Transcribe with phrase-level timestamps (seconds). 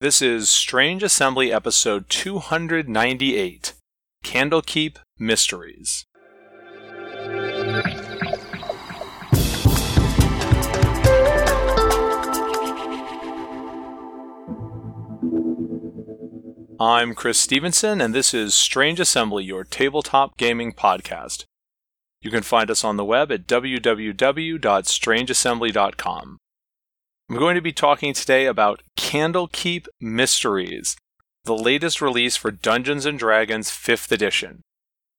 [0.00, 3.74] This is Strange Assembly episode 298
[4.24, 6.06] Candlekeep Mysteries.
[16.78, 21.46] I'm Chris Stevenson, and this is Strange Assembly, your tabletop gaming podcast.
[22.20, 26.38] You can find us on the web at www.strangeassembly.com.
[27.30, 30.96] I'm going to be talking today about Candlekeep Mysteries,
[31.44, 34.62] the latest release for Dungeons and Dragons 5th edition.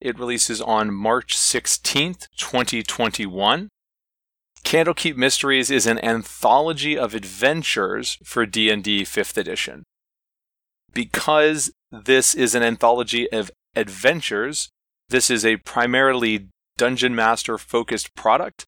[0.00, 3.68] It releases on March 16th, 2021.
[4.64, 9.84] Candlekeep Mysteries is an anthology of adventures for D&D 5th edition.
[10.94, 14.70] Because this is an anthology of adventures,
[15.10, 18.64] this is a primarily Dungeon Master focused product.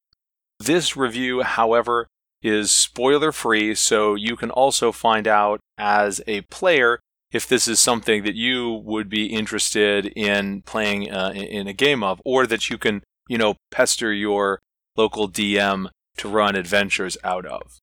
[0.59, 2.05] This review, however,
[2.41, 6.99] is spoiler free, so you can also find out as a player
[7.31, 12.03] if this is something that you would be interested in playing uh, in a game
[12.03, 14.59] of, or that you can, you know, pester your
[14.97, 17.79] local DM to run adventures out of.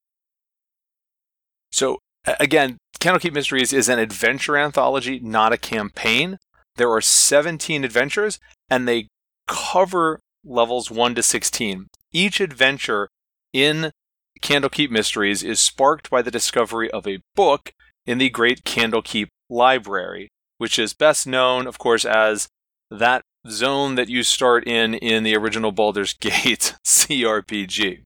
[1.71, 1.99] So,
[2.39, 6.39] again, Candlekeep Mysteries is an adventure anthology, not a campaign.
[6.77, 9.09] There are 17 adventures, and they
[9.47, 11.87] cover levels 1 to 16.
[12.13, 13.09] Each adventure
[13.53, 13.93] in
[14.39, 17.73] Candlekeep Mysteries is sparked by the discovery of a book
[18.07, 22.49] in the Great Candlekeep Library, which is best known, of course, as
[22.91, 28.03] that zone that you start in in the original Baldur's Gate CRPG.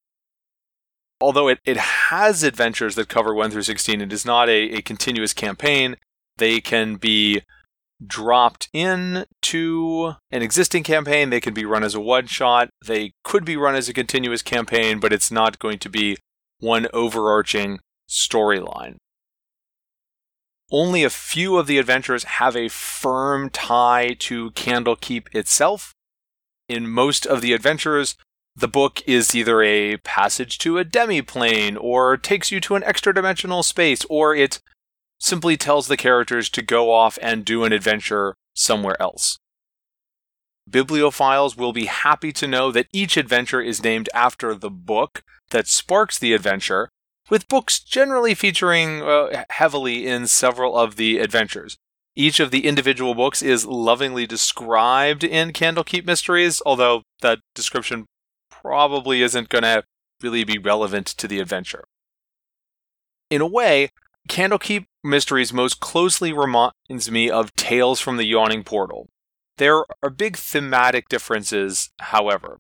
[1.21, 4.83] Although it, it has adventures that cover 1 through 16, it is not a, a
[4.83, 5.97] continuous campaign.
[6.37, 7.43] They can be
[8.07, 11.31] dropped in to an existing campaign.
[11.31, 12.71] They can be run as a one shot.
[12.85, 16.17] They could be run as a continuous campaign, but it's not going to be
[16.59, 18.97] one overarching storyline.
[20.71, 25.93] Only a few of the adventures have a firm tie to Candlekeep itself.
[26.69, 28.17] In most of the adventures,
[28.57, 33.15] the book is either a passage to a demi-plane, or takes you to an extra
[33.15, 34.61] dimensional space, or it
[35.23, 39.39] simply tells the characters to go off and do an adventure somewhere else.
[40.69, 45.69] Bibliophiles will be happy to know that each adventure is named after the book that
[45.69, 46.89] sparks the adventure,
[47.31, 51.77] with books generally featuring uh, heavily in several of the adventures.
[52.17, 58.07] Each of the individual books is lovingly described in Candlekeep Mysteries, although that description
[58.51, 59.85] probably isn't going to
[60.21, 61.85] really be relevant to the adventure.
[63.31, 63.91] In a way,
[64.29, 69.09] Candlekeep Mysteries most closely reminds me of Tales from the Yawning Portal.
[69.59, 72.59] There are big thematic differences, however.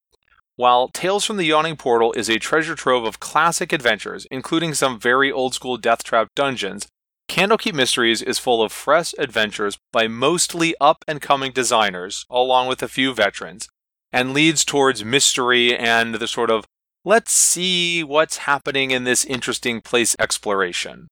[0.56, 5.00] While Tales from the Yawning Portal is a treasure trove of classic adventures, including some
[5.00, 6.88] very old school Death Trap dungeons,
[7.28, 12.82] Candlekeep Mysteries is full of fresh adventures by mostly up and coming designers, along with
[12.82, 13.68] a few veterans,
[14.12, 16.66] and leads towards mystery and the sort of
[17.04, 21.08] let's see what's happening in this interesting place exploration.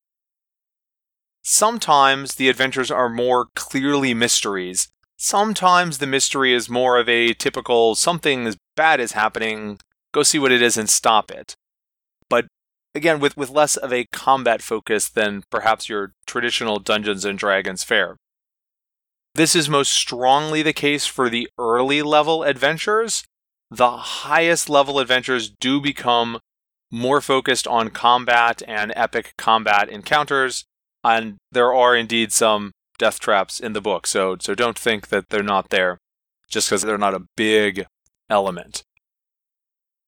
[1.43, 4.89] Sometimes the adventures are more clearly mysteries.
[5.17, 9.79] Sometimes the mystery is more of a typical something as bad is happening,
[10.13, 11.55] go see what it is and stop it.
[12.29, 12.47] But
[12.95, 17.85] again, with, with less of a combat focus than perhaps your traditional Dungeons and Dragons
[17.85, 18.17] fare.
[19.35, 23.25] This is most strongly the case for the early level adventures.
[23.71, 26.41] The highest level adventures do become
[26.91, 30.65] more focused on combat and epic combat encounters,
[31.05, 35.29] and there are indeed some death traps in the book, so so don't think that
[35.31, 35.99] they're not there
[36.51, 37.87] just because they're not a big
[38.29, 38.83] element.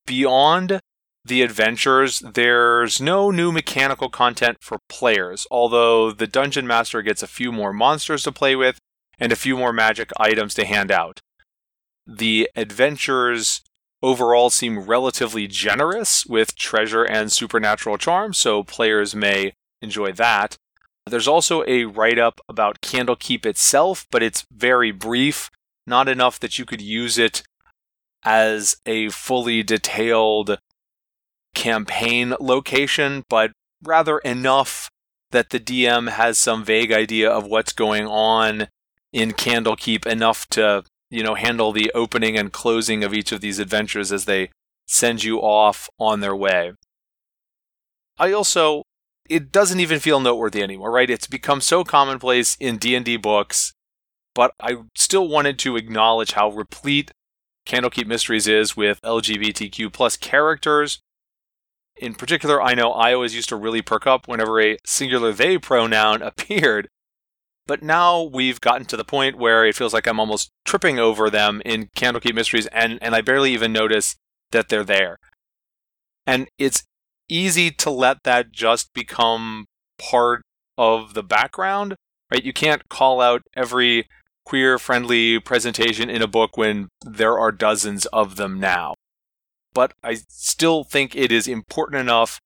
[0.07, 0.81] Beyond
[1.25, 7.29] the adventures, there's no new mechanical content for players, although the dungeon master gets a
[7.29, 8.79] few more monsters to play with
[9.19, 11.21] and a few more magic items to hand out.
[12.05, 13.63] The adventures
[14.03, 20.57] overall seem relatively generous with treasure and supernatural charms, so players may enjoy that.
[21.07, 25.51] There's also a write up about Candlekeep itself, but it's very brief,
[25.87, 27.43] not enough that you could use it
[28.25, 30.59] as a fully detailed
[31.55, 33.53] campaign location, but
[33.83, 34.89] rather enough
[35.33, 38.69] that the DM has some vague idea of what's going on
[39.13, 43.59] in Candlekeep enough to, you know, handle the opening and closing of each of these
[43.59, 44.51] adventures as they
[44.87, 46.73] send you off on their way.
[48.19, 48.85] I also
[49.29, 51.11] it doesn't even feel noteworthy anymore, right?
[51.11, 53.73] It's become so commonplace in D&D books,
[54.35, 57.13] but I still wanted to acknowledge how replete
[57.67, 61.01] Candlekeep Mysteries is with LGBTQ plus characters.
[61.97, 65.59] in particular, I know I always used to really perk up whenever a singular they
[65.59, 66.89] pronoun appeared.
[67.67, 71.31] But now we've gotten to the point where it feels like I'm almost tripping over
[71.31, 74.17] them in Candlekeep Mysteries, and, and I barely even notice
[74.51, 75.19] that they're there.
[76.27, 76.83] And it's
[77.29, 79.67] easy to let that just become
[79.99, 80.43] part
[80.77, 81.95] of the background,
[82.31, 82.45] right?
[82.45, 84.09] You can't call out every
[84.45, 88.95] queer friendly presentation in a book when there are dozens of them now.
[89.75, 92.41] But I still think it is important enough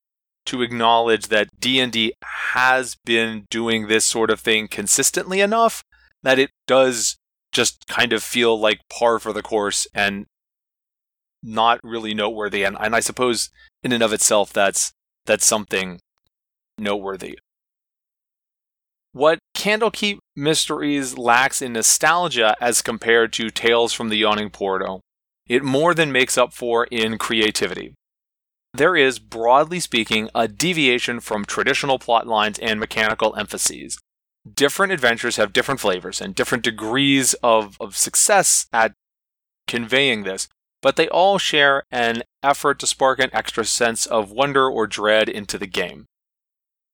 [0.45, 5.83] to acknowledge that D&D has been doing this sort of thing consistently enough
[6.23, 7.17] that it does
[7.51, 10.25] just kind of feel like par for the course and
[11.43, 13.49] not really noteworthy and, and I suppose
[13.83, 14.91] in and of itself that's
[15.25, 15.99] that's something
[16.77, 17.37] noteworthy.
[19.11, 25.01] What Candlekeep Mysteries lacks in nostalgia as compared to Tales from the Yawning Portal,
[25.47, 27.93] it more than makes up for in creativity.
[28.73, 33.97] There is, broadly speaking, a deviation from traditional plot lines and mechanical emphases.
[34.53, 38.93] Different adventures have different flavors and different degrees of, of success at
[39.67, 40.47] conveying this,
[40.81, 45.27] but they all share an effort to spark an extra sense of wonder or dread
[45.27, 46.05] into the game.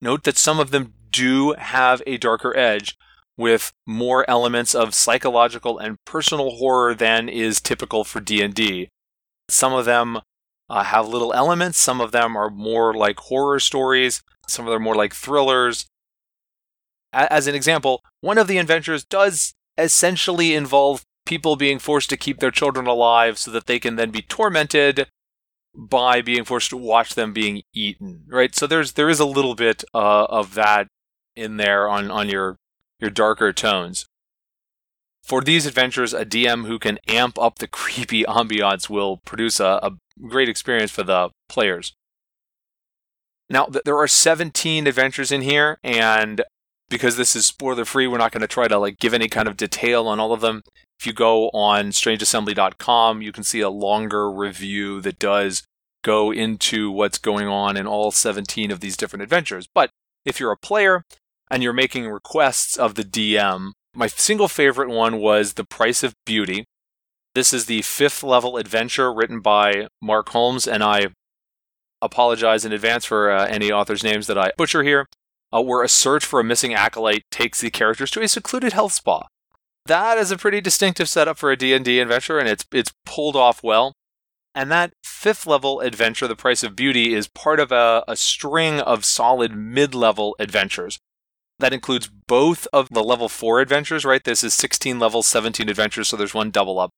[0.00, 2.96] Note that some of them do have a darker edge
[3.36, 8.88] with more elements of psychological and personal horror than is typical for D&D.
[9.48, 10.20] Some of them
[10.68, 14.80] uh, have little elements, some of them are more like horror stories, some of them
[14.80, 15.86] are more like thrillers.
[17.12, 22.16] A- as an example, one of the adventures does essentially involve people being forced to
[22.16, 25.06] keep their children alive so that they can then be tormented
[25.74, 28.54] by being forced to watch them being eaten, right?
[28.54, 30.86] So there's there is a little bit uh, of that
[31.34, 32.56] in there on on your
[33.00, 34.06] your darker tones.
[35.22, 39.80] For these adventures, a DM who can amp up the creepy ambiance will produce a,
[39.82, 39.92] a
[40.28, 41.94] great experience for the players.
[43.50, 46.42] Now, th- there are 17 adventures in here, and
[46.88, 49.48] because this is spoiler free, we're not going to try to like give any kind
[49.48, 50.62] of detail on all of them.
[50.98, 55.64] If you go on strangeassembly.com, you can see a longer review that does
[56.02, 59.66] go into what's going on in all 17 of these different adventures.
[59.74, 59.90] But
[60.24, 61.02] if you're a player
[61.50, 66.14] and you're making requests of the DM, my single favorite one was The Price of
[66.26, 66.64] Beauty.
[67.34, 71.08] This is the fifth level adventure written by Mark Hulmes, and I
[72.00, 75.06] apologize in advance for uh, any author's names that I butcher here.
[75.54, 78.92] Uh, where a search for a missing acolyte takes the characters to a secluded health
[78.92, 79.28] spa.
[79.86, 83.62] That is a pretty distinctive setup for a D&D adventure, and it's it's pulled off
[83.62, 83.92] well.
[84.54, 88.80] And that fifth level adventure, The Price of Beauty, is part of a, a string
[88.80, 90.98] of solid mid level adventures.
[91.58, 94.22] That includes both of the level 4 adventures, right?
[94.22, 96.90] This is 16 levels, 17 adventures, so there's one double up.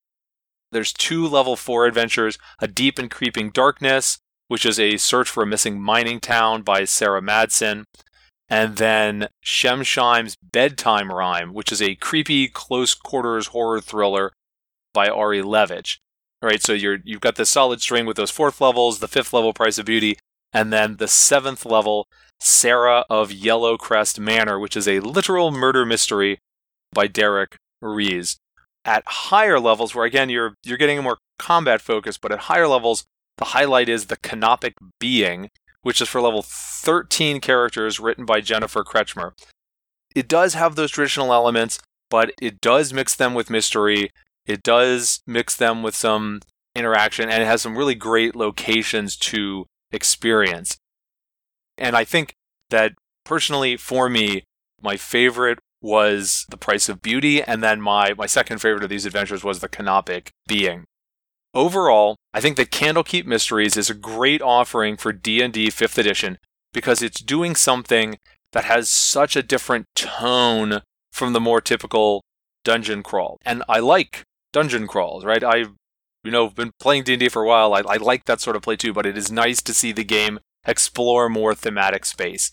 [0.72, 4.18] There's two level 4 adventures A Deep and Creeping Darkness,
[4.48, 7.84] which is a search for a missing mining town by Sarah Madsen.
[8.48, 14.32] And then Shemshime's Bedtime Rhyme, which is a creepy close quarters horror thriller
[14.94, 15.98] by Ari Levitch.
[16.42, 19.32] All right, so you're you've got the solid string with those fourth levels, the fifth
[19.32, 20.18] level Price of Beauty,
[20.52, 22.06] and then the seventh level
[22.40, 26.38] Sarah of Yellowcrest Manor, which is a literal murder mystery
[26.92, 28.36] by Derek Ruiz.
[28.84, 32.68] At higher levels, where again you're you're getting a more combat focus, but at higher
[32.68, 33.06] levels,
[33.38, 35.50] the highlight is the Canopic Being,
[35.86, 39.34] which is for level 13 characters written by Jennifer Kretchmer.
[40.16, 41.78] It does have those traditional elements,
[42.10, 44.10] but it does mix them with mystery.
[44.46, 46.40] It does mix them with some
[46.74, 50.76] interaction, and it has some really great locations to experience.
[51.78, 52.34] And I think
[52.70, 54.42] that personally, for me,
[54.82, 59.06] my favorite was The Price of Beauty, and then my, my second favorite of these
[59.06, 60.82] adventures was The Canopic Being.
[61.56, 66.36] Overall, I think that Candlekeep Mysteries is a great offering for D&D 5th edition
[66.74, 68.18] because it's doing something
[68.52, 70.82] that has such a different tone
[71.12, 72.22] from the more typical
[72.62, 73.38] dungeon crawl.
[73.46, 74.22] And I like
[74.52, 75.42] dungeon crawls, right?
[75.42, 75.72] I've
[76.22, 77.72] you know been playing D&D for a while.
[77.72, 80.04] I, I like that sort of play too, but it is nice to see the
[80.04, 82.50] game explore more thematic space.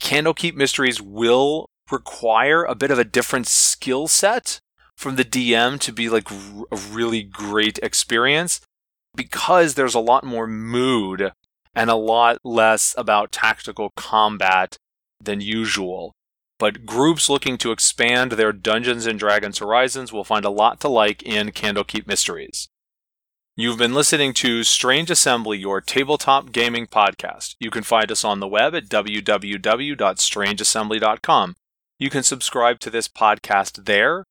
[0.00, 4.58] Candlekeep Mysteries will require a bit of a different skill set
[5.00, 8.60] from the DM to be like a really great experience
[9.16, 11.32] because there's a lot more mood
[11.74, 14.76] and a lot less about tactical combat
[15.18, 16.12] than usual.
[16.58, 20.88] But groups looking to expand their Dungeons and Dragons horizons will find a lot to
[20.88, 22.68] like in Candlekeep Mysteries.
[23.56, 27.54] You've been listening to Strange Assembly, your tabletop gaming podcast.
[27.58, 31.54] You can find us on the web at www.strangeassembly.com.
[31.98, 34.26] You can subscribe to this podcast there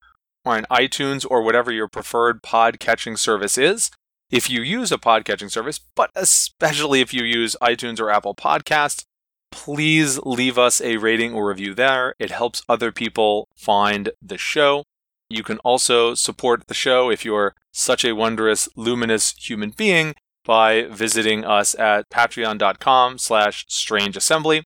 [0.49, 3.91] on iTunes or whatever your preferred pod catching service is.
[4.31, 8.35] If you use a pod catching service, but especially if you use iTunes or Apple
[8.35, 9.03] Podcasts,
[9.51, 12.13] please leave us a rating or review there.
[12.19, 14.83] It helps other people find the show.
[15.29, 20.13] You can also support the show if you're such a wondrous, luminous human being
[20.45, 24.63] by visiting us at patreon.com slash strangeassembly.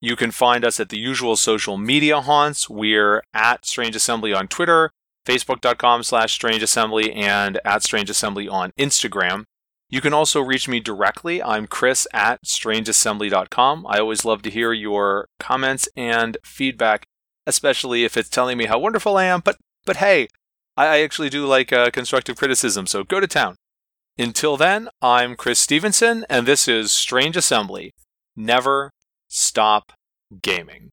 [0.00, 2.68] You can find us at the usual social media haunts.
[2.68, 4.90] We're at Strange Assembly on Twitter,
[5.26, 9.44] facebook.com slash strangeassembly, and at Strange Assembly on Instagram.
[9.88, 11.42] You can also reach me directly.
[11.42, 13.86] I'm Chris at strangeassembly.com.
[13.86, 17.04] I always love to hear your comments and feedback,
[17.46, 19.40] especially if it's telling me how wonderful I am.
[19.44, 20.28] But but hey,
[20.76, 23.56] I, actually do like uh, constructive criticism, so go to town.
[24.16, 27.92] Until then, I'm Chris Stevenson, and this is Strange Assembly.
[28.34, 28.92] Never
[29.28, 29.92] stop
[30.40, 30.90] gaming.